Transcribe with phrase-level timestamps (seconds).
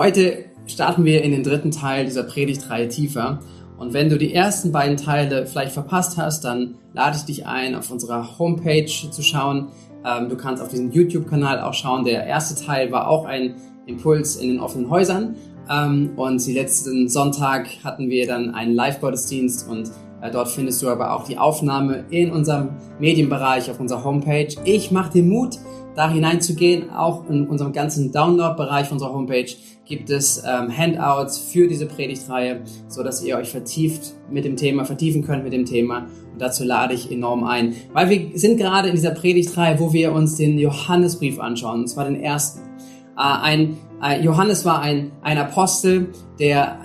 [0.00, 3.40] Heute starten wir in den dritten Teil dieser Predigtreihe tiefer.
[3.76, 7.74] Und wenn du die ersten beiden Teile vielleicht verpasst hast, dann lade ich dich ein,
[7.74, 9.68] auf unserer Homepage zu schauen.
[10.06, 12.06] Ähm, du kannst auf diesen YouTube-Kanal auch schauen.
[12.06, 15.36] Der erste Teil war auch ein Impuls in den offenen Häusern.
[15.68, 19.90] Ähm, und die letzten Sonntag hatten wir dann einen Live-Gottesdienst und
[20.28, 24.48] dort findest du aber auch die Aufnahme in unserem Medienbereich auf unserer Homepage.
[24.64, 25.58] Ich mache dir Mut,
[25.96, 26.90] da hineinzugehen.
[26.90, 29.50] Auch in unserem ganzen Download-Bereich unserer Homepage
[29.84, 34.84] gibt es ähm, Handouts für diese Predigtreihe, so dass ihr euch vertieft mit dem Thema,
[34.84, 36.06] vertiefen könnt mit dem Thema.
[36.32, 37.74] Und dazu lade ich enorm ein.
[37.92, 42.04] Weil wir sind gerade in dieser Predigtreihe, wo wir uns den Johannesbrief anschauen, und zwar
[42.04, 42.69] den ersten.
[43.16, 46.78] Äh, ein äh, Johannes war ein, ein Apostel, der,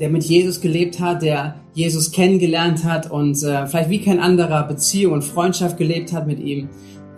[0.00, 4.64] der mit Jesus gelebt hat, der Jesus kennengelernt hat und äh, vielleicht wie kein anderer
[4.64, 6.68] Beziehung und Freundschaft gelebt hat mit ihm.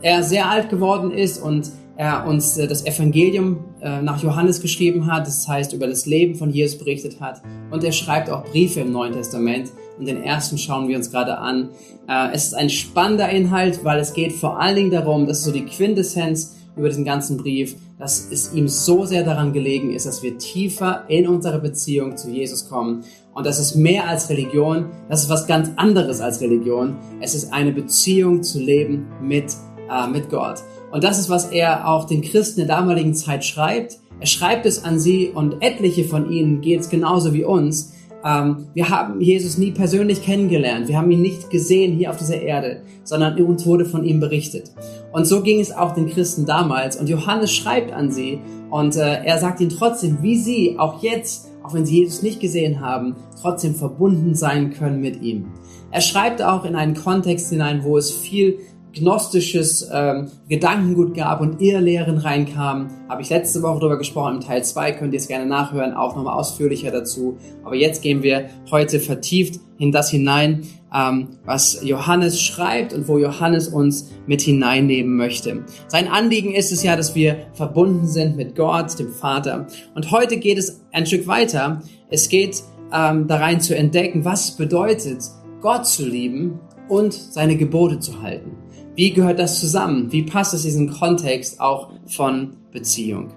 [0.02, 5.06] Er sehr alt geworden ist und er uns äh, das Evangelium äh, nach Johannes geschrieben
[5.06, 7.42] hat, das heißt über das Leben von Jesus berichtet hat.
[7.70, 9.70] Und er schreibt auch Briefe im Neuen Testament.
[9.98, 11.70] Und den ersten schauen wir uns gerade an.
[12.08, 15.44] Äh, es ist ein spannender Inhalt, weil es geht vor allen Dingen darum, das ist
[15.44, 20.06] so die Quintessenz über diesen ganzen Brief, dass es ihm so sehr daran gelegen ist,
[20.06, 23.04] dass wir tiefer in unsere Beziehung zu Jesus kommen.
[23.32, 26.96] Und das ist mehr als Religion, das ist was ganz anderes als Religion.
[27.20, 29.54] Es ist eine Beziehung zu leben mit,
[29.90, 30.62] äh, mit Gott.
[30.90, 33.98] Und das ist, was er auch den Christen der damaligen Zeit schreibt.
[34.20, 37.92] Er schreibt es an sie und etliche von ihnen geht es genauso wie uns.
[38.24, 40.88] Ähm, wir haben Jesus nie persönlich kennengelernt.
[40.88, 44.72] Wir haben ihn nicht gesehen hier auf dieser Erde, sondern uns wurde von ihm berichtet.
[45.12, 46.96] Und so ging es auch den Christen damals.
[46.96, 51.50] Und Johannes schreibt an sie und äh, er sagt ihnen trotzdem, wie sie auch jetzt,
[51.62, 55.46] auch wenn sie Jesus nicht gesehen haben, trotzdem verbunden sein können mit ihm.
[55.90, 58.58] Er schreibt auch in einen Kontext hinein, wo es viel
[58.94, 62.88] gnostisches ähm, Gedankengut gab und Irrlehren reinkamen.
[63.08, 66.16] Habe ich letzte Woche darüber gesprochen, im Teil 2 könnt ihr es gerne nachhören, auch
[66.16, 67.36] nochmal ausführlicher dazu.
[67.64, 70.62] Aber jetzt gehen wir heute vertieft in das hinein,
[70.94, 75.64] ähm, was Johannes schreibt und wo Johannes uns mit hineinnehmen möchte.
[75.88, 79.66] Sein Anliegen ist es ja, dass wir verbunden sind mit Gott, dem Vater.
[79.94, 81.82] Und heute geht es ein Stück weiter.
[82.10, 82.62] Es geht
[82.92, 85.24] ähm, da rein zu entdecken, was bedeutet,
[85.60, 88.52] Gott zu lieben und seine Gebote zu halten.
[88.96, 90.12] Wie gehört das zusammen?
[90.12, 93.32] Wie passt es in diesen Kontext auch von Beziehung?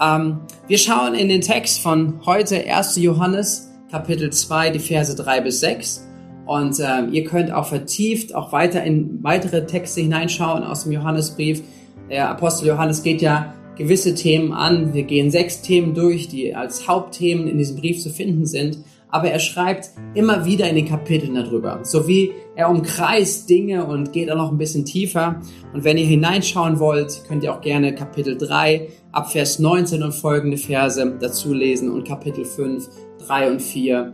[0.00, 2.96] Ähm, wir schauen in den Text von heute 1.
[2.96, 6.06] Johannes Kapitel 2, die Verse 3 bis 6.
[6.46, 11.62] Und ähm, ihr könnt auch vertieft auch weiter in weitere Texte hineinschauen aus dem Johannesbrief.
[12.08, 14.94] Der Apostel Johannes geht ja gewisse Themen an.
[14.94, 18.78] Wir gehen sechs Themen durch, die als Hauptthemen in diesem Brief zu finden sind
[19.10, 21.80] aber er schreibt immer wieder in den Kapiteln darüber.
[21.82, 25.40] So wie er umkreist Dinge und geht auch noch ein bisschen tiefer.
[25.72, 30.12] Und wenn ihr hineinschauen wollt, könnt ihr auch gerne Kapitel 3 ab Vers 19 und
[30.12, 32.88] folgende Verse dazu lesen und Kapitel 5,
[33.26, 34.12] 3 und 4,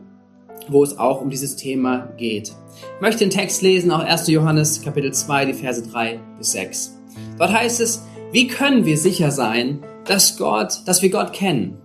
[0.68, 2.52] wo es auch um dieses Thema geht.
[2.96, 4.28] Ich möchte den Text lesen, auch 1.
[4.28, 6.98] Johannes Kapitel 2, die Verse 3 bis 6.
[7.38, 11.78] Dort heißt es, wie können wir sicher sein, dass Gott, dass wir Gott kennen?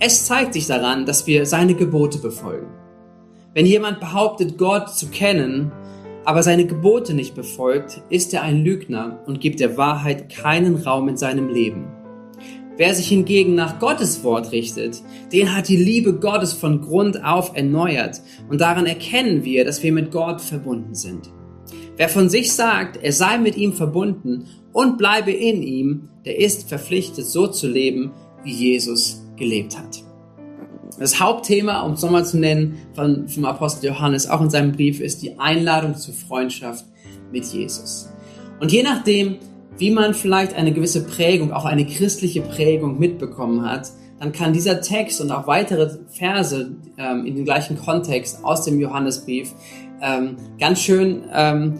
[0.00, 2.68] Es zeigt sich daran, dass wir seine Gebote befolgen.
[3.52, 5.72] Wenn jemand behauptet, Gott zu kennen,
[6.24, 11.08] aber seine Gebote nicht befolgt, ist er ein Lügner und gibt der Wahrheit keinen Raum
[11.08, 11.88] in seinem Leben.
[12.76, 17.56] Wer sich hingegen nach Gottes Wort richtet, den hat die Liebe Gottes von Grund auf
[17.56, 21.32] erneuert und daran erkennen wir, dass wir mit Gott verbunden sind.
[21.96, 26.68] Wer von sich sagt, er sei mit ihm verbunden und bleibe in ihm, der ist
[26.68, 28.12] verpflichtet, so zu leben,
[28.44, 30.02] wie Jesus gelebt hat.
[30.98, 35.00] Das Hauptthema, um es nochmal zu nennen, von, vom Apostel Johannes, auch in seinem Brief,
[35.00, 36.84] ist die Einladung zur Freundschaft
[37.30, 38.08] mit Jesus.
[38.60, 39.36] Und je nachdem,
[39.76, 44.80] wie man vielleicht eine gewisse Prägung, auch eine christliche Prägung mitbekommen hat, dann kann dieser
[44.80, 49.54] Text und auch weitere Verse ähm, in dem gleichen Kontext aus dem Johannesbrief
[50.02, 51.74] ähm, ganz schön ähm,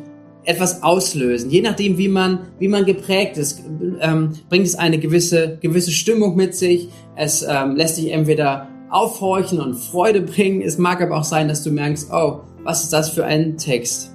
[0.48, 1.50] etwas auslösen.
[1.50, 3.62] Je nachdem, wie man, wie man geprägt ist,
[4.00, 6.88] ähm, bringt es eine gewisse, gewisse Stimmung mit sich.
[7.16, 10.62] Es ähm, lässt sich entweder aufhorchen und Freude bringen.
[10.62, 14.10] Es mag aber auch sein, dass du merkst, oh, was ist das für ein Text?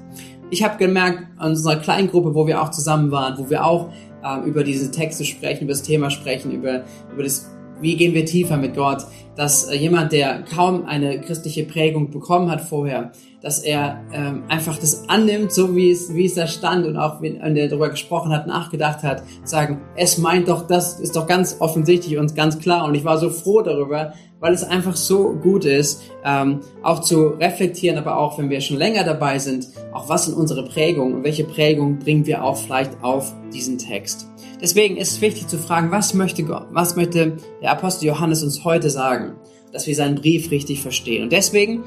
[0.50, 3.90] Ich habe gemerkt, in unserer kleinen Gruppe, wo wir auch zusammen waren, wo wir auch
[4.26, 6.84] ähm, über diese Texte sprechen, über das Thema sprechen, über,
[7.14, 7.48] über das,
[7.84, 12.50] wie gehen wir tiefer mit Gott, dass äh, jemand, der kaum eine christliche Prägung bekommen
[12.50, 16.86] hat vorher, dass er ähm, einfach das annimmt, so wie es, wie es da stand
[16.86, 21.16] und auch wenn er darüber gesprochen hat, nachgedacht hat, sagen, es meint doch, das ist
[21.16, 24.96] doch ganz offensichtlich und ganz klar und ich war so froh darüber, weil es einfach
[24.96, 29.68] so gut ist, ähm, auch zu reflektieren, aber auch, wenn wir schon länger dabei sind,
[29.92, 34.33] auch was sind unsere Prägungen und welche Prägungen bringen wir auch vielleicht auf diesen Text.
[34.64, 38.64] Deswegen ist es wichtig zu fragen, was möchte Gott, was möchte der Apostel Johannes uns
[38.64, 39.34] heute sagen,
[39.74, 41.24] dass wir seinen Brief richtig verstehen.
[41.24, 41.84] Und deswegen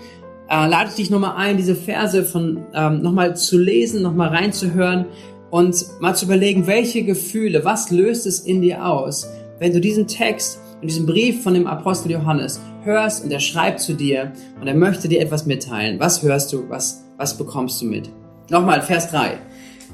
[0.50, 5.06] äh, lade ich dich nochmal ein, diese Verse von ähm, nochmal zu lesen, nochmal reinzuhören
[5.48, 9.26] und mal zu überlegen, welche Gefühle, was löst es in dir aus,
[9.58, 13.80] wenn du diesen Text und diesen Brief von dem Apostel Johannes hörst und er schreibt
[13.80, 15.98] zu dir und er möchte dir etwas mitteilen.
[15.98, 16.68] Was hörst du?
[16.68, 18.10] Was, was bekommst du mit?
[18.50, 19.38] Nochmal, Vers 3.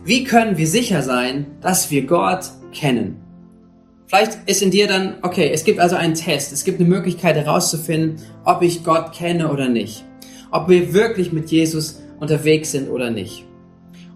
[0.04, 3.16] Wie können wir sicher sein, dass wir Gott kennen?
[4.06, 7.36] Vielleicht ist in dir dann, okay, es gibt also einen Test, es gibt eine Möglichkeit
[7.36, 10.04] herauszufinden, ob ich Gott kenne oder nicht.
[10.50, 13.46] Ob wir wirklich mit Jesus unterwegs sind oder nicht.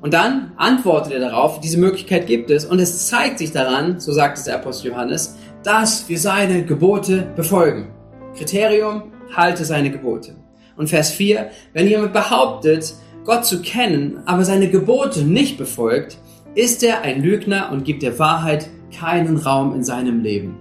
[0.03, 4.12] Und dann antwortet er darauf, diese Möglichkeit gibt es und es zeigt sich daran, so
[4.12, 7.88] sagt es der Apostel Johannes, dass wir seine Gebote befolgen.
[8.37, 9.05] Kriterium,
[9.35, 10.37] halte seine Gebote.
[10.76, 12.94] Und Vers 4, wenn jemand behauptet,
[13.25, 16.19] Gott zu kennen, aber seine Gebote nicht befolgt,
[16.56, 20.56] ist er ein Lügner und gibt der Wahrheit keinen Raum in seinem Leben.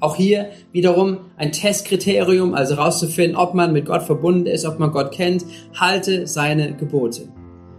[0.00, 4.90] Auch hier wiederum ein Testkriterium, also herauszufinden, ob man mit Gott verbunden ist, ob man
[4.90, 7.28] Gott kennt, halte seine Gebote.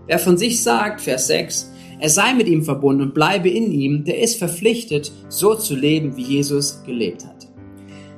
[0.08, 4.06] Wer von sich sagt, Vers 6, er sei mit ihm verbunden und bleibe in ihm,
[4.06, 7.48] der ist verpflichtet, so zu leben, wie Jesus gelebt hat.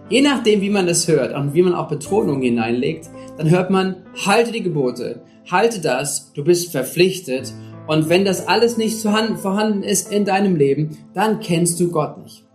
[0.10, 3.96] Je nachdem, wie man das hört und wie man auch Betonung hineinlegt, dann hört man,
[4.25, 7.54] halte die Gebote, halte das, du bist verpflichtet.
[7.89, 12.45] Und wenn das alles nicht vorhanden ist in deinem Leben, dann kennst du Gott nicht.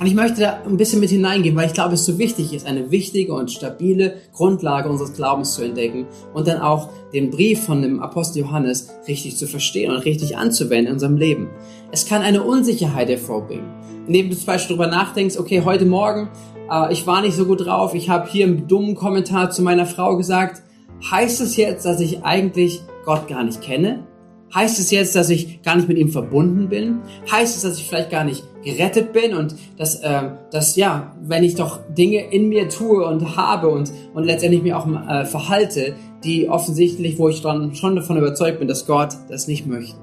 [0.00, 2.66] Und ich möchte da ein bisschen mit hineingehen, weil ich glaube, es so wichtig ist,
[2.66, 7.82] eine wichtige und stabile Grundlage unseres Glaubens zu entdecken und dann auch den Brief von
[7.82, 11.50] dem Apostel Johannes richtig zu verstehen und richtig anzuwenden in unserem Leben.
[11.90, 13.68] Es kann eine Unsicherheit hervorbringen,
[14.06, 16.30] indem du zum Beispiel darüber nachdenkst, okay, heute Morgen,
[16.70, 19.84] äh, ich war nicht so gut drauf, ich habe hier einen dummen Kommentar zu meiner
[19.84, 20.62] Frau gesagt.
[21.10, 24.06] Heißt es jetzt, dass ich eigentlich Gott gar nicht kenne?
[24.54, 27.00] Heißt es jetzt, dass ich gar nicht mit ihm verbunden bin?
[27.30, 31.42] Heißt es, dass ich vielleicht gar nicht gerettet bin und dass, äh, dass ja, wenn
[31.42, 35.94] ich doch Dinge in mir tue und habe und, und letztendlich mir auch äh, verhalte,
[36.22, 39.96] die offensichtlich, wo ich dann schon davon überzeugt bin, dass Gott das nicht möchte.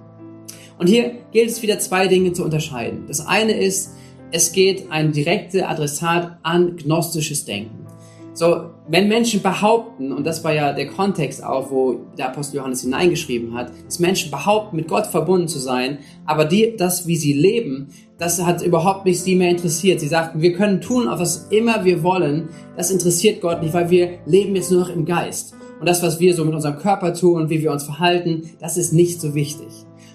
[0.80, 3.04] Und hier gilt es wieder zwei Dinge zu unterscheiden.
[3.08, 3.92] Das eine ist,
[4.32, 7.89] es geht ein direkter Adressat an gnostisches Denken.
[8.34, 12.82] So, wenn Menschen behaupten, und das war ja der Kontext auch, wo der Apostel Johannes
[12.82, 17.34] hineingeschrieben hat, dass Menschen behaupten, mit Gott verbunden zu sein, aber die, das, wie sie
[17.34, 20.00] leben, das hat überhaupt nicht sie mehr interessiert.
[20.00, 24.20] Sie sagten, wir können tun, was immer wir wollen, das interessiert Gott nicht, weil wir
[24.26, 25.56] leben jetzt nur noch im Geist.
[25.80, 28.78] Und das, was wir so mit unserem Körper tun und wie wir uns verhalten, das
[28.78, 29.68] ist nicht so wichtig.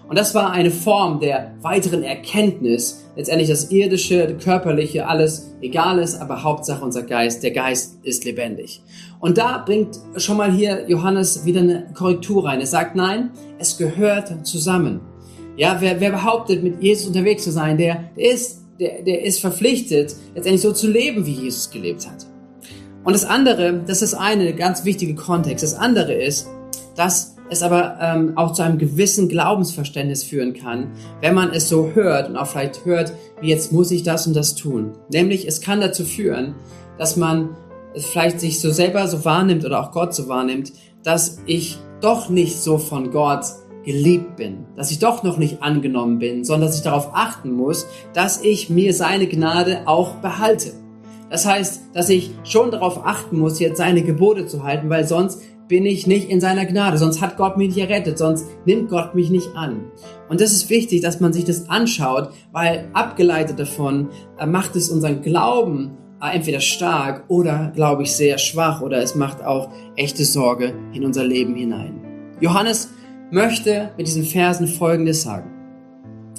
[0.08, 6.20] Und das war eine Form der weiteren Erkenntnis, letztendlich das irdische, körperliche, alles egal ist,
[6.20, 8.82] aber Hauptsache unser Geist, der Geist ist lebendig.
[9.20, 12.60] Und da bringt schon mal hier Johannes wieder eine Korrektur rein.
[12.60, 15.00] Er sagt, nein, es gehört zusammen.
[15.56, 19.40] Ja, wer, wer behauptet, mit Jesus unterwegs zu sein, der, der ist, der, der ist
[19.40, 22.26] verpflichtet, letztendlich so zu leben, wie Jesus gelebt hat.
[23.04, 25.62] Und das andere, das ist eine ganz wichtige Kontext.
[25.62, 26.48] Das andere ist,
[26.96, 31.90] dass es aber ähm, auch zu einem gewissen Glaubensverständnis führen kann, wenn man es so
[31.94, 34.92] hört und auch vielleicht hört, wie jetzt muss ich das und das tun.
[35.10, 36.54] Nämlich, es kann dazu führen,
[36.98, 37.56] dass man
[37.96, 40.72] vielleicht sich so selber so wahrnimmt oder auch Gott so wahrnimmt,
[41.02, 43.44] dass ich doch nicht so von Gott
[43.84, 47.86] geliebt bin, dass ich doch noch nicht angenommen bin, sondern dass ich darauf achten muss,
[48.14, 50.72] dass ich mir seine Gnade auch behalte.
[51.30, 55.42] Das heißt, dass ich schon darauf achten muss, jetzt seine Gebote zu halten, weil sonst
[55.68, 59.14] bin ich nicht in seiner Gnade, sonst hat Gott mich nicht errettet, sonst nimmt Gott
[59.14, 59.86] mich nicht an.
[60.28, 64.90] Und das ist wichtig, dass man sich das anschaut, weil abgeleitet davon äh, macht es
[64.90, 70.24] unseren Glauben äh, entweder stark oder, glaube ich, sehr schwach oder es macht auch echte
[70.24, 72.00] Sorge in unser Leben hinein.
[72.40, 72.90] Johannes
[73.30, 75.50] möchte mit diesen Versen Folgendes sagen.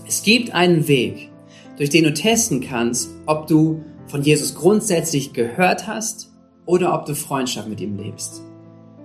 [0.08, 1.32] Es gibt einen Weg,
[1.78, 6.32] durch den du testen kannst, ob du von Jesus grundsätzlich gehört hast
[6.66, 8.44] oder ob du Freundschaft mit ihm lebst.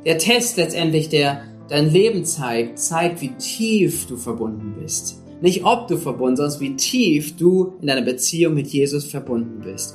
[0.06, 5.20] Der Test letztendlich, der dein Leben zeigt, zeigt, wie tief du verbunden bist.
[5.42, 9.94] Nicht ob du verbunden, sondern wie tief du in deiner Beziehung mit Jesus verbunden bist.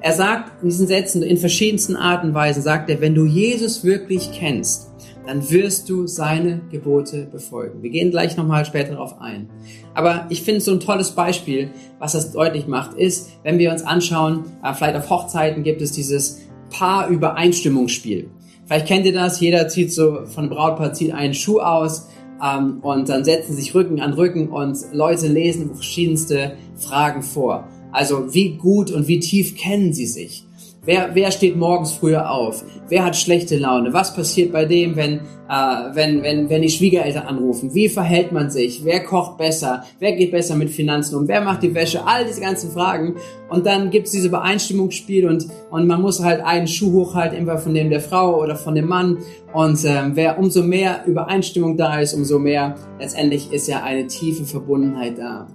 [0.00, 3.82] Er sagt in diesen Sätzen in verschiedensten Arten und Weisen, sagt er, wenn du Jesus
[3.82, 4.90] wirklich kennst,
[5.26, 7.82] dann wirst du seine Gebote befolgen.
[7.82, 9.48] Wir gehen gleich nochmal später darauf ein.
[9.94, 13.82] Aber ich finde so ein tolles Beispiel, was das deutlich macht, ist, wenn wir uns
[13.82, 18.30] anschauen, äh, vielleicht auf Hochzeiten gibt es dieses Paarübereinstimmungsspiel.
[18.66, 22.08] Vielleicht kennt ihr das, jeder zieht so von einem Brautpaar zieht einen Schuh aus
[22.42, 27.68] ähm, und dann setzen sich Rücken an Rücken und Leute lesen verschiedenste Fragen vor.
[27.92, 30.45] Also wie gut und wie tief kennen sie sich?
[30.86, 32.64] Wer, wer steht morgens früher auf?
[32.88, 33.92] Wer hat schlechte Laune?
[33.92, 37.74] Was passiert bei dem, wenn, äh, wenn, wenn, wenn die Schwiegereltern anrufen?
[37.74, 38.84] Wie verhält man sich?
[38.84, 39.82] Wer kocht besser?
[39.98, 41.26] Wer geht besser mit Finanzen um?
[41.26, 42.06] Wer macht die Wäsche?
[42.06, 43.16] All diese ganzen Fragen.
[43.48, 47.74] Und dann gibt's diese Beeinstimmungsspiel und, und man muss halt einen Schuh hochhalten, entweder von
[47.74, 49.18] dem der Frau oder von dem Mann.
[49.52, 54.44] Und ähm, wer umso mehr Übereinstimmung da ist, umso mehr letztendlich ist ja eine tiefe
[54.44, 55.48] Verbundenheit da.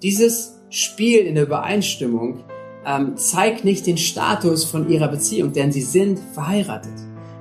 [0.00, 2.44] Dieses Spiel in der Übereinstimmung
[2.86, 6.92] ähm, zeigt nicht den Status von ihrer Beziehung, denn sie sind verheiratet.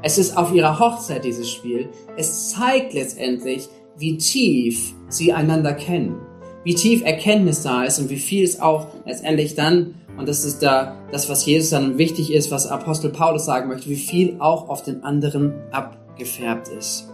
[0.02, 1.90] Es ist auf ihrer Hochzeit dieses Spiel.
[2.18, 6.16] Es zeigt letztendlich, wie tief sie einander kennen,
[6.64, 10.64] wie tief Erkenntnis da ist und wie viel es auch letztendlich dann, und das ist
[10.64, 14.70] da das, was Jesus dann wichtig ist, was Apostel Paulus sagen möchte, wie viel auch
[14.70, 17.10] auf den anderen abgefärbt ist.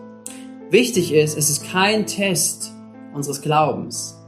[0.70, 2.72] Wichtig ist, es ist kein Test
[3.14, 4.21] unseres Glaubens.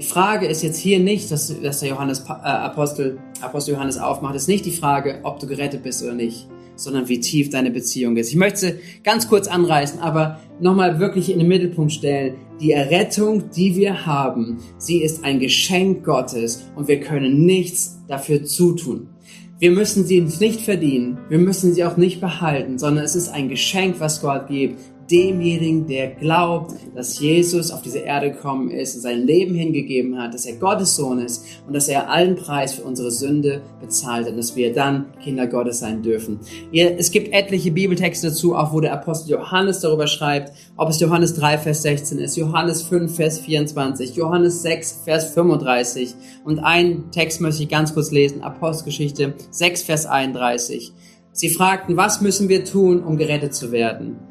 [0.00, 4.34] Die Frage ist jetzt hier nicht, dass, dass der Johannes, äh, Apostel, Apostel Johannes aufmacht,
[4.34, 8.16] ist nicht die Frage, ob du gerettet bist oder nicht, sondern wie tief deine Beziehung
[8.16, 8.30] ist.
[8.30, 12.36] Ich möchte sie ganz kurz anreißen, aber nochmal wirklich in den Mittelpunkt stellen.
[12.62, 18.42] Die Errettung, die wir haben, sie ist ein Geschenk Gottes und wir können nichts dafür
[18.44, 19.10] zutun.
[19.58, 23.28] Wir müssen sie uns nicht verdienen, wir müssen sie auch nicht behalten, sondern es ist
[23.28, 24.78] ein Geschenk, was Gott gibt
[25.10, 30.34] demjenigen, der glaubt, dass Jesus auf diese Erde gekommen ist und sein Leben hingegeben hat,
[30.34, 34.32] dass er Gottes Sohn ist und dass er allen Preis für unsere Sünde bezahlt hat
[34.32, 36.40] und dass wir dann Kinder Gottes sein dürfen.
[36.72, 41.34] Es gibt etliche Bibeltexte dazu, auch wo der Apostel Johannes darüber schreibt, ob es Johannes
[41.34, 46.14] 3, Vers 16 ist, Johannes 5, Vers 24, Johannes 6, Vers 35
[46.44, 50.92] und einen Text möchte ich ganz kurz lesen, Apostelgeschichte 6, Vers 31.
[51.32, 54.29] Sie fragten, was müssen wir tun, um gerettet zu werden?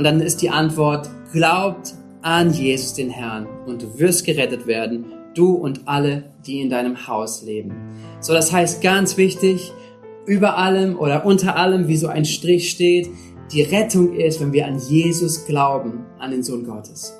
[0.00, 1.92] Und dann ist die Antwort, glaubt
[2.22, 5.04] an Jesus den Herrn und du wirst gerettet werden,
[5.34, 7.74] du und alle, die in deinem Haus leben.
[8.22, 9.70] So, das heißt ganz wichtig,
[10.24, 13.10] über allem oder unter allem, wie so ein Strich steht,
[13.52, 17.14] die Rettung ist, wenn wir an Jesus glauben, an den Sohn Gottes.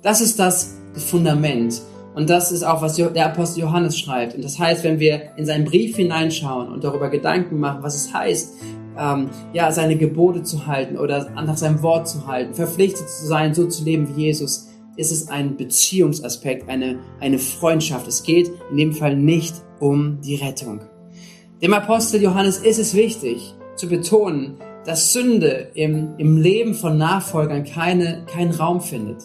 [0.00, 1.82] Das ist das Fundament.
[2.14, 4.34] Und das ist auch, was der Apostel Johannes schreibt.
[4.34, 8.14] Und das heißt, wenn wir in seinen Brief hineinschauen und darüber Gedanken machen, was es
[8.14, 8.54] heißt,
[8.98, 13.54] ähm, ja, seine Gebote zu halten oder nach seinem Wort zu halten, verpflichtet zu sein,
[13.54, 18.06] so zu leben wie Jesus, ist es ein Beziehungsaspekt, eine, eine Freundschaft.
[18.06, 20.80] Es geht in dem Fall nicht um die Rettung.
[21.62, 27.64] Dem Apostel Johannes ist es wichtig zu betonen, dass Sünde im, im Leben von Nachfolgern
[27.64, 29.24] keine, keinen Raum findet.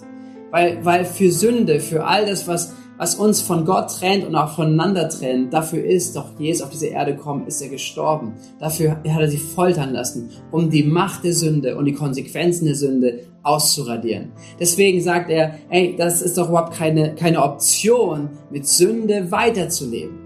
[0.51, 4.55] Weil, weil für Sünde, für all das, was, was uns von Gott trennt und auch
[4.55, 8.33] voneinander trennt, dafür ist doch Jesus auf diese Erde gekommen, ist er gestorben.
[8.59, 12.75] Dafür hat er sich foltern lassen, um die Macht der Sünde und die Konsequenzen der
[12.75, 14.33] Sünde auszuradieren.
[14.59, 20.17] Deswegen sagt er, ey, das ist doch überhaupt keine, keine Option, mit Sünde weiterzuleben.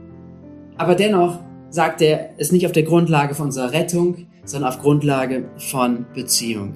[0.76, 1.40] Aber dennoch
[1.70, 6.74] sagt er, es nicht auf der Grundlage von unserer Rettung, sondern auf Grundlage von Beziehung.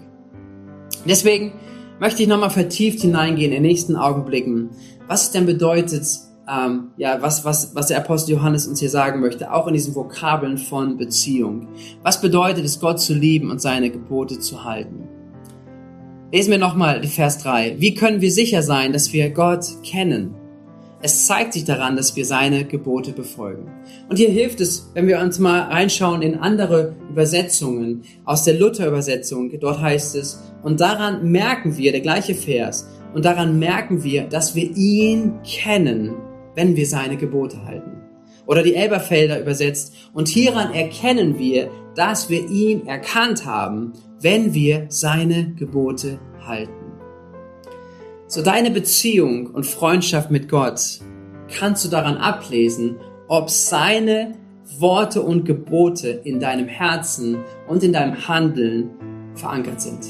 [1.06, 1.54] Deswegen
[2.00, 4.70] möchte ich nochmal vertieft hineingehen in den nächsten Augenblicken,
[5.08, 6.06] was es denn bedeutet,
[6.50, 9.96] ähm, ja, was, was, was der Apostel Johannes uns hier sagen möchte, auch in diesen
[9.96, 11.68] Vokabeln von Beziehung.
[12.04, 15.10] Was bedeutet es, Gott zu lieben und seine Gebote zu halten?
[16.32, 17.80] Lesen wir nochmal die Vers 3.
[17.80, 20.36] Wie können wir sicher sein, dass wir Gott kennen?
[21.00, 23.72] Es zeigt sich daran, dass wir seine Gebote befolgen.
[24.10, 29.52] Und hier hilft es, wenn wir uns mal reinschauen in andere Übersetzungen aus der Luther-Übersetzung.
[29.60, 34.56] Dort heißt es, und daran merken wir, der gleiche Vers, und daran merken wir, dass
[34.56, 36.16] wir ihn kennen,
[36.56, 37.92] wenn wir seine Gebote halten.
[38.48, 44.88] Oder die Elberfelder übersetzt, und hieran erkennen wir, dass wir ihn erkannt haben, wenn wir
[44.90, 46.77] seine Gebote halten.
[48.30, 51.00] So deine Beziehung und Freundschaft mit Gott
[51.58, 52.98] kannst du daran ablesen,
[53.30, 54.34] ob seine
[54.80, 57.38] Worte und Gebote in deinem Herzen
[57.70, 58.90] und in deinem Handeln
[59.34, 60.06] verankert sind.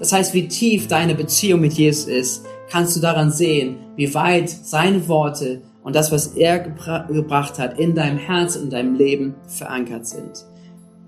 [0.00, 4.50] Das heißt, wie tief deine Beziehung mit Jesus ist, kannst du daran sehen, wie weit
[4.50, 9.36] seine Worte und das, was er gebra gebracht hat, in deinem Herzen und deinem Leben
[9.46, 10.44] verankert sind.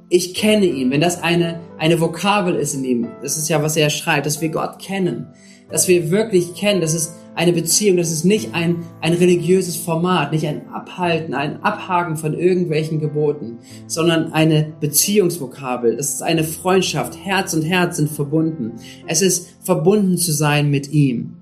[0.08, 3.76] Ich kenne ihn, wenn das eine, eine Vokabel ist in ihm, das ist ja, was
[3.76, 5.26] er schreibt, dass wir Gott kennen,
[5.70, 10.32] dass wir wirklich kennen, das ist eine Beziehung, das ist nicht ein, ein religiöses Format,
[10.32, 15.96] nicht ein Abhalten, ein Abhaken von irgendwelchen Geboten, sondern eine Beziehungsvokabel.
[15.96, 17.16] Das ist eine Freundschaft.
[17.24, 18.72] Herz und Herz sind verbunden.
[19.06, 21.36] Es ist verbunden zu sein mit ihm.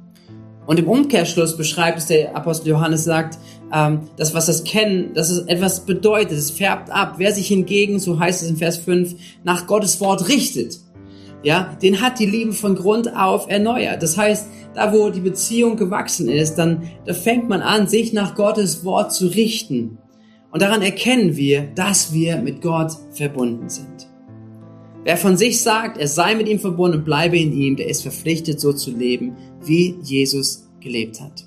[0.67, 3.39] Und im Umkehrschluss beschreibt es der Apostel Johannes sagt,
[3.73, 7.15] ähm, das, was das Kennen, dass es etwas bedeutet, es färbt ab.
[7.17, 10.79] Wer sich hingegen, so heißt es in Vers 5, nach Gottes Wort richtet,
[11.43, 14.03] ja, den hat die Liebe von Grund auf erneuert.
[14.03, 18.35] Das heißt, da wo die Beziehung gewachsen ist, dann da fängt man an, sich nach
[18.35, 19.99] Gottes Wort zu richten.
[20.51, 24.09] Und daran erkennen wir, dass wir mit Gott verbunden sind.
[25.05, 28.03] Wer von sich sagt, er sei mit ihm verbunden und bleibe in ihm, der ist
[28.03, 31.47] verpflichtet, so zu leben, wie Jesus gelebt hat.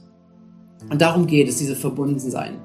[0.90, 2.60] Und darum geht es, diese Verbundensein.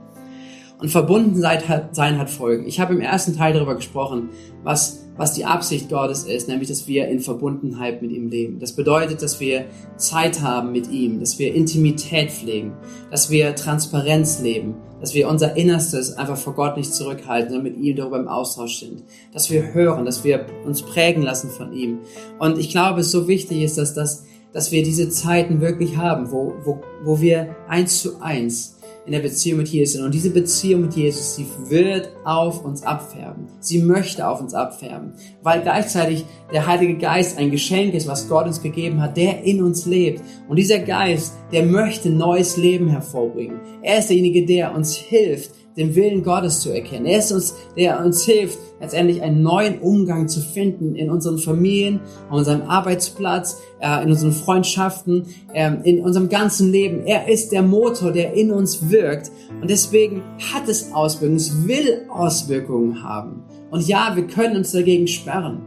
[0.78, 2.66] Und Verbundensein sein hat Folgen.
[2.66, 4.28] Ich habe im ersten Teil darüber gesprochen,
[4.62, 8.58] was, was die Absicht Gottes ist, nämlich, dass wir in Verbundenheit mit ihm leben.
[8.58, 9.64] Das bedeutet, dass wir
[9.96, 12.74] Zeit haben mit ihm, dass wir Intimität pflegen,
[13.10, 17.82] dass wir Transparenz leben, dass wir unser Innerstes einfach vor Gott nicht zurückhalten, sondern mit
[17.82, 19.02] ihm darüber im Austausch sind,
[19.32, 22.00] dass wir hören, dass wir uns prägen lassen von ihm.
[22.38, 26.30] Und ich glaube, es so wichtig ist, dass, dass, dass wir diese Zeiten wirklich haben,
[26.30, 28.75] wo, wo, wo wir eins zu eins
[29.06, 30.04] in der Beziehung mit Jesus sind.
[30.04, 33.46] Und diese Beziehung mit Jesus, sie wird auf uns abfärben.
[33.60, 38.46] Sie möchte auf uns abfärben, weil gleichzeitig der Heilige Geist ein Geschenk ist, was Gott
[38.46, 40.22] uns gegeben hat, der in uns lebt.
[40.48, 43.60] Und dieser Geist, der möchte neues Leben hervorbringen.
[43.82, 47.06] Er ist derjenige, der uns hilft, den Willen Gottes zu erkennen.
[47.06, 52.00] Er ist uns, der uns hilft, letztendlich einen neuen Umgang zu finden in unseren Familien,
[52.30, 57.04] an unserem Arbeitsplatz, äh, in unseren Freundschaften, ähm, in unserem ganzen Leben.
[57.06, 59.30] Er ist der Motor, der in uns wirkt.
[59.60, 63.44] Und deswegen hat es Auswirkungen, es will Auswirkungen haben.
[63.70, 65.62] Und ja, wir können uns dagegen sperren.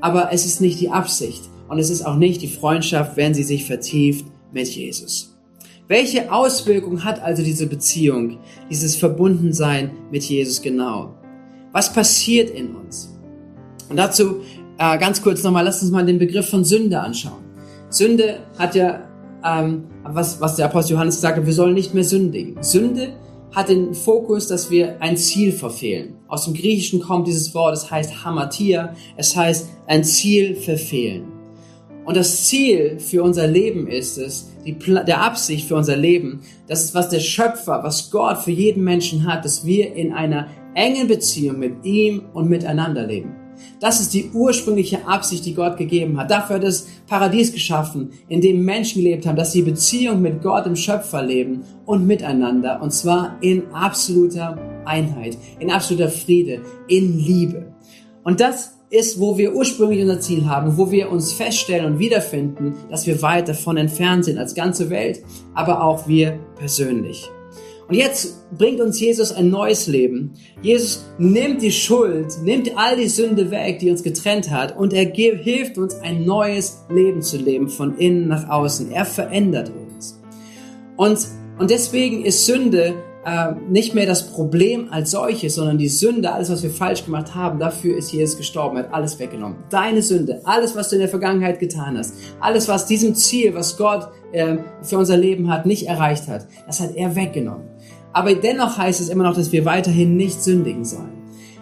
[0.00, 1.42] Aber es ist nicht die Absicht.
[1.68, 5.29] Und es ist auch nicht die Freundschaft, wenn sie sich vertieft mit Jesus.
[5.90, 8.38] Welche Auswirkung hat also diese Beziehung,
[8.70, 11.16] dieses Verbundensein mit Jesus genau?
[11.72, 13.18] Was passiert in uns?
[13.88, 14.36] Und dazu
[14.78, 17.42] äh, ganz kurz nochmal, lasst uns mal den Begriff von Sünde anschauen.
[17.88, 19.00] Sünde hat ja,
[19.44, 22.62] ähm, was, was der Apostel Johannes hat, wir sollen nicht mehr sündigen.
[22.62, 23.08] Sünde
[23.52, 26.18] hat den Fokus, dass wir ein Ziel verfehlen.
[26.28, 31.39] Aus dem Griechischen kommt dieses Wort, es heißt Hamatia, es heißt ein Ziel verfehlen.
[32.10, 36.82] Und das Ziel für unser Leben ist es, die, der Absicht für unser Leben, das
[36.82, 41.06] ist, was der Schöpfer, was Gott für jeden Menschen hat, dass wir in einer engen
[41.06, 43.36] Beziehung mit ihm und miteinander leben.
[43.78, 46.32] Das ist die ursprüngliche Absicht, die Gott gegeben hat.
[46.32, 50.66] Dafür hat es Paradies geschaffen, in dem Menschen gelebt haben, dass sie Beziehung mit Gott,
[50.66, 52.82] dem Schöpfer, leben und miteinander.
[52.82, 57.72] Und zwar in absoluter Einheit, in absoluter Friede, in Liebe.
[58.24, 62.74] Und das ist, wo wir ursprünglich unser Ziel haben, wo wir uns feststellen und wiederfinden,
[62.90, 65.22] dass wir weit davon entfernt sind als ganze Welt,
[65.54, 67.30] aber auch wir persönlich.
[67.86, 70.34] Und jetzt bringt uns Jesus ein neues Leben.
[70.62, 75.10] Jesus nimmt die Schuld, nimmt all die Sünde weg, die uns getrennt hat, und er
[75.10, 78.92] hilft uns ein neues Leben zu leben, von innen nach außen.
[78.92, 80.20] Er verändert uns.
[80.96, 81.18] Und,
[81.58, 86.50] und deswegen ist Sünde äh, nicht mehr das Problem als solches, sondern die Sünde, alles,
[86.50, 89.58] was wir falsch gemacht haben, dafür ist Jesus gestorben, hat alles weggenommen.
[89.68, 93.76] Deine Sünde, alles, was du in der Vergangenheit getan hast, alles, was diesem Ziel, was
[93.76, 97.68] Gott äh, für unser Leben hat, nicht erreicht hat, das hat er weggenommen.
[98.12, 101.19] Aber dennoch heißt es immer noch, dass wir weiterhin nicht sündigen sollen.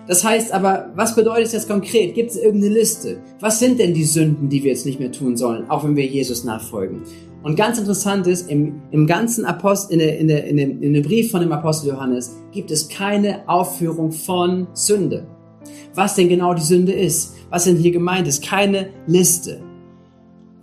[0.08, 2.14] Das heißt aber, was bedeutet das konkret?
[2.14, 3.18] Gibt es irgendeine Liste?
[3.40, 6.06] Was sind denn die Sünden, die wir jetzt nicht mehr tun sollen, auch wenn wir
[6.06, 7.02] Jesus nachfolgen?
[7.42, 10.94] Und ganz interessant ist, im, im ganzen Apostel, in, der, in, der, in, dem, in
[10.94, 15.26] dem Brief von dem Apostel Johannes gibt es keine Aufführung von Sünde.
[15.94, 19.60] Was denn genau die Sünde ist, was denn hier gemeint ist, keine Liste.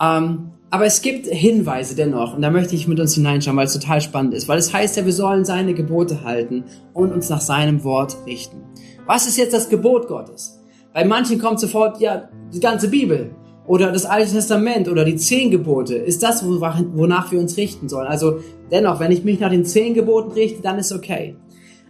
[0.02, 3.74] Ähm, aber es gibt Hinweise dennoch, und da möchte ich mit uns hineinschauen, weil es
[3.74, 7.42] total spannend ist, weil es heißt ja, wir sollen seine Gebote halten und uns nach
[7.42, 8.58] seinem Wort richten.
[9.08, 10.60] Was ist jetzt das Gebot Gottes?
[10.94, 13.32] Bei manchen kommt sofort, ja, die ganze Bibel
[13.68, 18.08] oder das Alte Testament oder die zehn Gebote ist das, wonach wir uns richten sollen.
[18.08, 18.40] Also
[18.72, 21.36] dennoch, wenn ich mich nach den zehn Geboten richte, dann ist okay.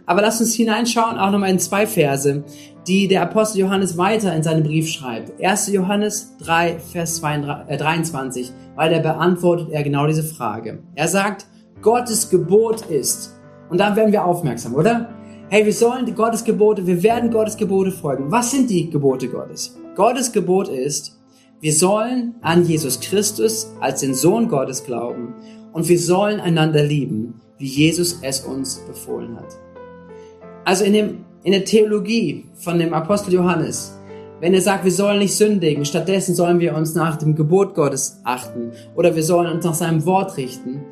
[0.04, 2.44] Aber lass uns hineinschauen, auch nochmal in zwei Verse,
[2.86, 5.42] die der Apostel Johannes weiter in seinem Brief schreibt.
[5.42, 5.72] 1.
[5.72, 10.82] Johannes 3, Vers 23, äh, weil er beantwortet er genau diese Frage.
[10.94, 11.46] Er sagt,
[11.82, 13.34] Gottes Gebot ist,
[13.68, 15.15] und dann werden wir aufmerksam, oder?
[15.48, 18.32] Hey, wir sollen Gottes Gebote, wir werden Gottes Gebote folgen.
[18.32, 19.78] Was sind die Gebote Gottes?
[19.94, 21.20] Gottes Gebot ist,
[21.60, 25.34] wir sollen an Jesus Christus als den Sohn Gottes glauben
[25.72, 29.56] und wir sollen einander lieben, wie Jesus es uns befohlen hat.
[30.64, 33.96] Also in, dem, in der Theologie von dem Apostel Johannes,
[34.40, 38.20] wenn er sagt, wir sollen nicht sündigen, stattdessen sollen wir uns nach dem Gebot Gottes
[38.24, 40.84] achten oder wir sollen uns nach seinem Wort richten,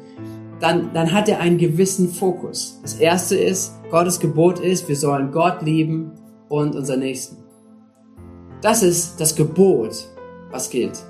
[0.65, 2.81] dann, dann hat er einen gewissen Fokus.
[2.81, 6.13] Das erste ist, Gottes Gebot ist, wir sollen Gott lieben
[6.49, 7.37] und unser Nächsten.
[8.63, 10.07] Das ist das Gebot,
[10.51, 11.05] was gilt.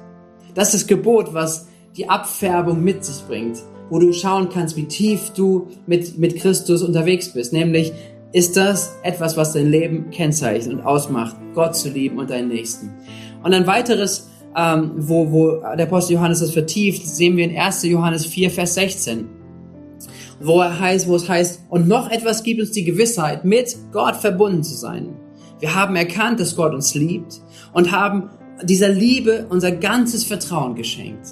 [0.55, 4.87] Das ist das Gebot, was die Abfärbung mit sich bringt, wo du schauen kannst, wie
[4.87, 7.53] tief du mit, mit Christus unterwegs bist.
[7.53, 7.93] Nämlich
[8.33, 12.93] ist das etwas, was dein Leben kennzeichnet und ausmacht, Gott zu lieben und deinen Nächsten.
[13.45, 17.85] Und ein weiteres, ähm, wo, wo der Apostel Johannes das vertieft, sehen wir in 1.
[17.85, 19.44] Johannes 4, Vers 16.
[20.41, 24.17] wo er heißt, wo es heißt, und noch etwas gibt uns die Gewissheit, mit Gott
[24.17, 25.15] verbunden zu sein.
[25.61, 27.41] Wir haben erkannt, dass Gott uns liebt
[27.73, 28.31] und haben
[28.63, 31.29] dieser Liebe unser ganzes Vertrauen geschenkt.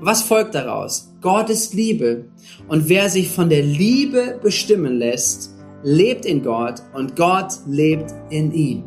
[0.00, 1.12] Was folgt daraus?
[1.20, 2.24] Gott ist Liebe.
[2.68, 8.52] Und wer sich von der Liebe bestimmen lässt, lebt in Gott und Gott lebt in
[8.52, 8.84] ihm.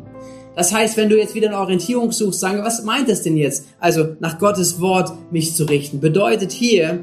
[0.54, 3.66] Das heißt, wenn du jetzt wieder eine Orientierung suchst, sagen, was meint das denn jetzt?
[3.78, 6.00] Also nach Gottes Wort mich zu richten.
[6.00, 7.02] Bedeutet hier,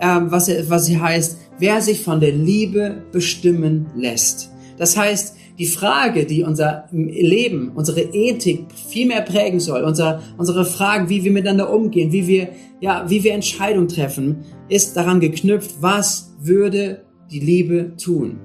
[0.00, 4.50] ähm, was, was sie heißt, wer sich von der Liebe bestimmen lässt.
[4.78, 10.64] Das heißt, die Frage, die unser Leben, unsere Ethik viel mehr prägen soll, unser, unsere
[10.64, 12.48] Fragen, wie wir miteinander umgehen, wie wir,
[12.80, 18.40] ja, wie wir Entscheidungen treffen, ist daran geknüpft, was würde die Liebe tun?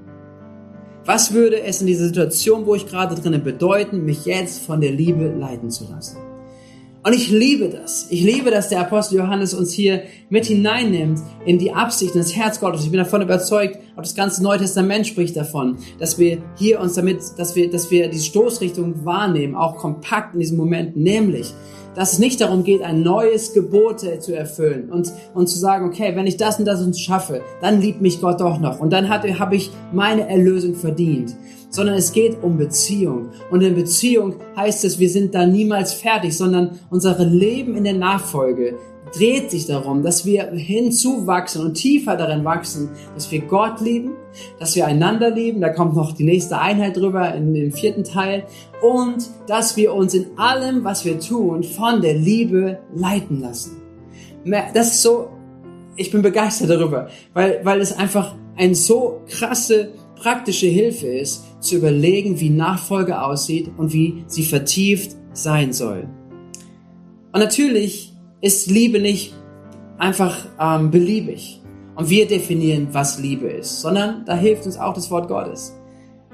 [1.03, 4.91] Was würde es in dieser Situation, wo ich gerade drinnen bedeuten, mich jetzt von der
[4.91, 6.26] Liebe leiten zu lassen?
[7.07, 8.07] Und ich liebe das.
[8.09, 12.35] Ich liebe, dass der Apostel Johannes uns hier mit hineinnimmt in die Absicht, in das
[12.35, 12.83] Herz Gottes.
[12.83, 16.95] Ich bin davon überzeugt, auch das ganze Neue Testament spricht davon, dass wir hier uns
[16.95, 21.53] damit, dass wir, dass wir die Stoßrichtung wahrnehmen, auch kompakt in diesem Moment, nämlich,
[21.95, 26.13] dass es nicht darum geht, ein neues Gebot zu erfüllen und, und zu sagen, okay,
[26.13, 29.07] wenn ich das und das uns schaffe, dann liebt mich Gott doch noch und dann
[29.07, 31.37] habe ich meine Erlösung verdient.
[31.69, 33.29] Sondern es geht um Beziehung.
[33.51, 37.93] Und in Beziehung heißt es, wir sind da niemals fertig, sondern unser Leben in der
[37.93, 38.77] Nachfolge
[39.13, 44.11] dreht sich darum, dass wir hinzuwachsen und tiefer darin wachsen, dass wir Gott lieben,
[44.59, 45.61] dass wir einander lieben.
[45.61, 48.45] Da kommt noch die nächste Einheit drüber in dem vierten Teil.
[48.81, 53.77] Und dass wir uns in allem, was wir tun, von der Liebe leiten lassen.
[54.73, 55.29] Das ist so,
[55.95, 61.75] ich bin begeistert darüber, weil, weil es einfach eine so krasse praktische Hilfe ist, zu
[61.75, 66.07] überlegen, wie Nachfolge aussieht und wie sie vertieft sein soll.
[67.31, 69.33] Und natürlich ist Liebe nicht
[69.97, 71.61] einfach ähm, beliebig
[71.95, 75.75] und wir definieren, was Liebe ist, sondern da hilft uns auch das Wort Gottes.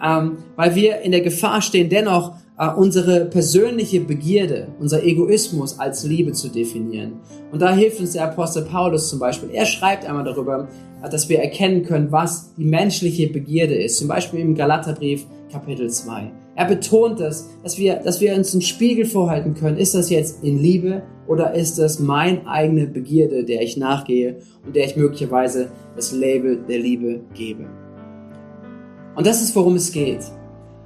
[0.04, 6.34] Ähm, weil wir in der Gefahr stehen, dennoch unsere persönliche Begierde, unser Egoismus als Liebe
[6.34, 7.14] zu definieren.
[7.52, 9.50] Und da hilft uns der Apostel Paulus zum Beispiel.
[9.52, 10.68] Er schreibt einmal darüber,
[11.04, 13.98] äh, dass wir erkennen können, was die menschliche Begierde ist.
[13.98, 16.32] Zum Beispiel im Galaterbrief Kapitel 2.
[16.56, 19.78] Er betont es, dass wir, dass wir uns einen Spiegel vorhalten können.
[19.78, 24.76] Ist das jetzt in Liebe oder ist das mein eigene Begierde, der ich nachgehe und
[24.76, 27.66] der ich möglicherweise das Label der Liebe gebe?
[29.16, 30.22] Und das ist, worum es geht.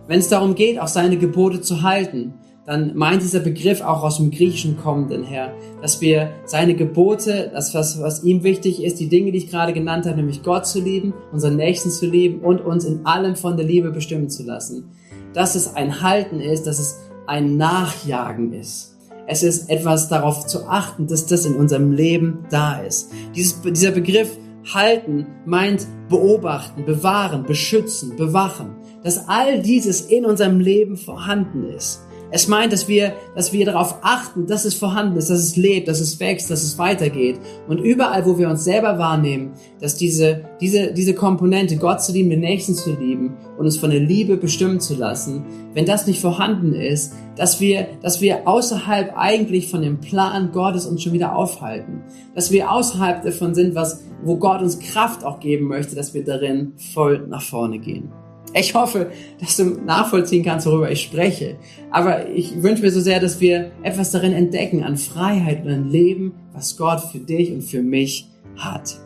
[0.08, 2.34] Wenn es darum geht, auch seine Gebote zu halten,
[2.66, 7.74] dann meint dieser Begriff auch aus dem Griechischen kommenden her, dass wir seine Gebote, das
[7.74, 10.82] was, was ihm wichtig ist, die Dinge, die ich gerade genannt habe, nämlich Gott zu
[10.82, 14.90] lieben, unseren Nächsten zu lieben und uns in allem von der Liebe bestimmen zu lassen,
[15.34, 18.98] dass es ein Halten ist, dass es ein Nachjagen ist.
[19.28, 23.12] Es ist etwas darauf zu achten, dass das in unserem Leben da ist.
[23.36, 24.38] Dieses, dieser Begriff
[24.74, 28.77] halten meint beobachten, bewahren, beschützen, bewachen.
[29.04, 32.02] Dass all dieses in unserem Leben vorhanden ist.
[32.30, 35.88] Es meint, dass wir, dass wir darauf achten, dass es vorhanden ist, dass es lebt,
[35.88, 37.40] dass es wächst, dass es weitergeht.
[37.70, 42.30] Und überall, wo wir uns selber wahrnehmen, dass diese, diese, diese Komponente, Gott zu lieben,
[42.30, 46.20] den Nächsten zu lieben und uns von der Liebe bestimmen zu lassen, wenn das nicht
[46.20, 51.34] vorhanden ist, dass wir, dass wir außerhalb eigentlich von dem Plan Gottes uns schon wieder
[51.34, 52.02] aufhalten.
[52.36, 56.26] Dass wir außerhalb davon sind, was, wo Gott uns Kraft auch geben möchte, dass wir
[56.26, 58.12] darin voll nach vorne gehen.
[58.54, 61.58] Ich hoffe, dass du nachvollziehen kannst, worüber ich spreche.
[61.92, 65.90] Aber ich wünsche mir so sehr, dass wir etwas darin entdecken an Freiheit und an
[65.90, 68.98] Leben, was Gott für dich und für mich hat.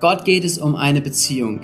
[0.00, 1.60] Gott geht es um eine Beziehung.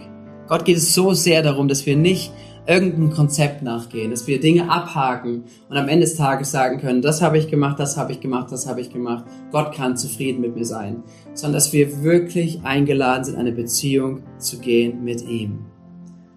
[0.49, 2.33] Gott geht es so sehr darum, dass wir nicht
[2.67, 7.21] irgendein Konzept nachgehen, dass wir Dinge abhaken und am Ende des Tages sagen können, das
[7.21, 9.25] habe ich gemacht, das habe ich gemacht, das habe ich gemacht.
[9.51, 11.03] Gott kann zufrieden mit mir sein,
[11.35, 15.72] sondern dass wir wirklich eingeladen sind, eine Beziehung zu gehen mit ihm.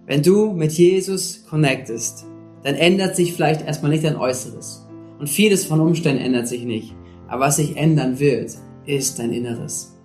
[0.08, 2.26] Wenn du mit Jesus connectest,
[2.64, 4.86] dann ändert sich vielleicht erstmal nicht dein Äußeres.
[5.20, 6.94] Und vieles von Umständen ändert sich nicht.
[7.28, 8.52] Aber was sich ändern wird,
[8.86, 9.96] ist dein Inneres.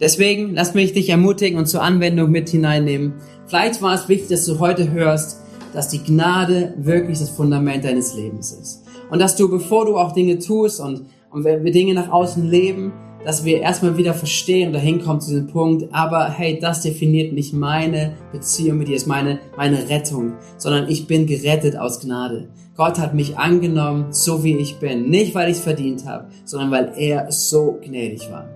[0.00, 3.14] Deswegen lass mich dich ermutigen und zur Anwendung mit hineinnehmen.
[3.46, 5.42] Vielleicht war es wichtig, dass du heute hörst,
[5.74, 8.84] dass die Gnade wirklich das Fundament deines Lebens ist.
[9.10, 12.92] Und dass du, bevor du auch Dinge tust und, und wir Dinge nach außen leben,
[13.24, 17.52] dass wir erstmal wieder verstehen oder hinkommen zu diesem Punkt, aber hey, das definiert nicht
[17.52, 22.48] meine Beziehung mit dir, ist meine, meine Rettung, sondern ich bin gerettet aus Gnade.
[22.76, 25.08] Gott hat mich angenommen, so wie ich bin.
[25.08, 28.48] Nicht, weil ich es verdient habe, sondern weil er so gnädig war.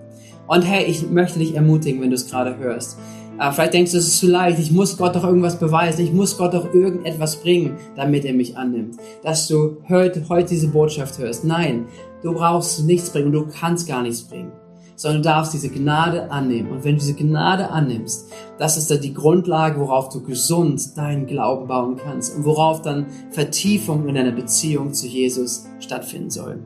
[0.47, 2.97] Und hey, ich möchte dich ermutigen, wenn du es gerade hörst.
[3.41, 6.13] Äh, vielleicht denkst du, es ist zu leicht, ich muss Gott doch irgendwas beweisen, ich
[6.13, 8.97] muss Gott doch irgendetwas bringen, damit er mich annimmt.
[9.23, 11.43] Dass du heute, heute diese Botschaft hörst.
[11.43, 11.87] Nein,
[12.21, 14.51] du brauchst nichts bringen, du kannst gar nichts bringen
[14.97, 16.69] sondern du darfst diese Gnade annehmen.
[16.69, 21.25] Und wenn du diese Gnade annimmst, das ist dann die Grundlage, worauf du gesund deinen
[21.25, 26.59] Glauben bauen kannst und worauf dann Vertiefung in deiner Beziehung zu Jesus stattfinden soll.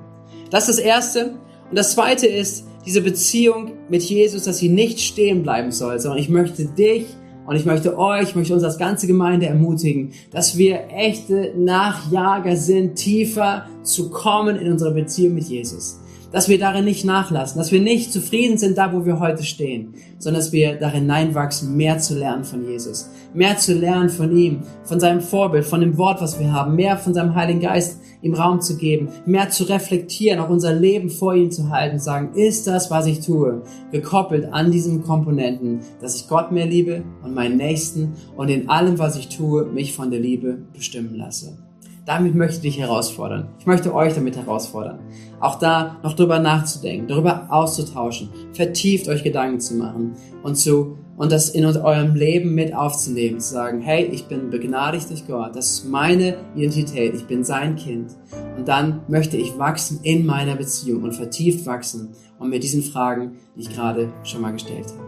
[0.49, 1.35] Das ist das Erste.
[1.69, 6.19] Und das Zweite ist, diese Beziehung mit Jesus, dass sie nicht stehen bleiben soll, sondern
[6.19, 7.07] ich möchte dich
[7.47, 12.55] und ich möchte euch, ich möchte uns als ganze Gemeinde ermutigen, dass wir echte Nachjager
[12.55, 15.99] sind, tiefer zu kommen in unserer Beziehung mit Jesus.
[16.31, 19.93] Dass wir darin nicht nachlassen, dass wir nicht zufrieden sind da, wo wir heute stehen,
[20.19, 24.61] sondern dass wir darin hineinwachsen, mehr zu lernen von Jesus, mehr zu lernen von ihm,
[24.83, 28.33] von seinem Vorbild, von dem Wort, was wir haben, mehr von seinem Heiligen Geist ihm
[28.33, 32.65] Raum zu geben, mehr zu reflektieren, auch unser Leben vor ihm zu halten, sagen, ist
[32.65, 37.57] das, was ich tue, gekoppelt an diesen Komponenten, dass ich Gott mehr liebe und meinen
[37.57, 41.57] Nächsten und in allem, was ich tue, mich von der Liebe bestimmen lasse.
[42.05, 43.47] Damit möchte ich dich herausfordern.
[43.59, 44.99] Ich möchte euch damit herausfordern.
[45.39, 51.31] Auch da noch drüber nachzudenken, darüber auszutauschen, vertieft euch Gedanken zu machen und zu, und
[51.31, 55.71] das in eurem Leben mit aufzunehmen, zu sagen, hey, ich bin begnadigt durch Gott, das
[55.71, 58.11] ist meine Identität, ich bin sein Kind.
[58.57, 63.37] Und dann möchte ich wachsen in meiner Beziehung und vertieft wachsen und mit diesen Fragen,
[63.55, 65.05] die ich gerade schon mal gestellt habe.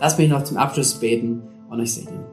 [0.00, 2.24] Lass mich noch zum Abschluss beten und euch segnen.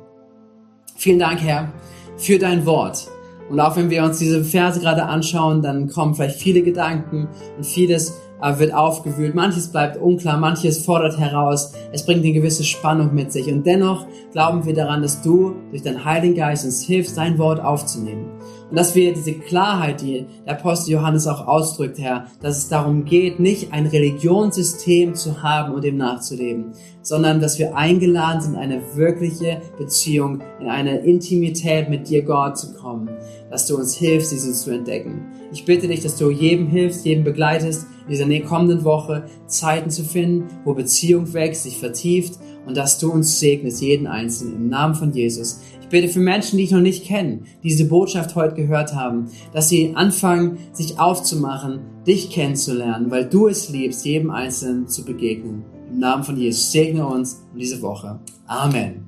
[0.95, 1.71] Vielen Dank, Herr,
[2.17, 3.07] für dein Wort.
[3.49, 7.65] Und auch wenn wir uns diese Verse gerade anschauen, dann kommen vielleicht viele Gedanken und
[7.65, 8.13] vieles
[8.60, 9.36] wird aufgewühlt.
[9.36, 11.71] Manches bleibt unklar, manches fordert heraus.
[11.91, 13.47] Es bringt eine gewisse Spannung mit sich.
[13.47, 17.63] Und dennoch glauben wir daran, dass du durch deinen Heiligen Geist uns hilfst, dein Wort
[17.63, 18.25] aufzunehmen.
[18.69, 23.06] Und dass wir diese Klarheit, die der Apostel Johannes auch ausdrückt, Herr, dass es darum
[23.06, 28.82] geht, nicht ein Religionssystem zu haben und dem nachzuleben, sondern dass wir eingeladen sind, eine
[28.95, 33.10] wirkliche Beziehung, in eine Intimität mit dir, Gott, zu kommen,
[33.51, 35.27] dass du uns hilfst, diese zu entdecken.
[35.53, 40.03] Ich bitte dich, dass du jedem hilfst, jedem begleitest, in dieser kommenden Woche Zeiten zu
[40.03, 44.95] finden, wo Beziehung wächst, sich vertieft und dass du uns segnest, jeden Einzelnen, im Namen
[44.95, 45.61] von Jesus.
[45.79, 49.27] Ich bitte für Menschen, die ich noch nicht kenne, die diese Botschaft heute gehört haben,
[49.53, 55.63] dass sie anfangen, sich aufzumachen, dich kennenzulernen, weil du es liebst, jedem Einzelnen zu begegnen.
[55.91, 58.19] Im Namen von Jesus segne uns in diese Woche.
[58.47, 59.02] Amen.